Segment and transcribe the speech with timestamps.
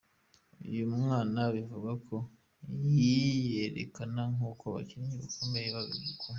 [0.69, 2.15] Uyu mwana bivugwa ko
[2.95, 5.67] yiyerekana nkuko abakinnyi bakomeye
[6.19, 6.27] ku.